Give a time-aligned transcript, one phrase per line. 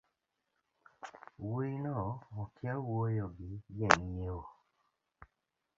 [1.43, 1.95] Wuoino
[2.41, 4.43] okia wuoyo gi jang’iewo